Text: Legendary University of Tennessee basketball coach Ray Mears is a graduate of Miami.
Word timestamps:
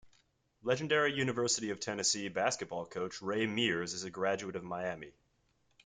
Legendary 0.63 1.13
University 1.13 1.69
of 1.69 1.79
Tennessee 1.79 2.27
basketball 2.27 2.87
coach 2.87 3.21
Ray 3.21 3.45
Mears 3.45 3.93
is 3.93 4.03
a 4.03 4.09
graduate 4.09 4.55
of 4.55 4.63
Miami. 4.63 5.11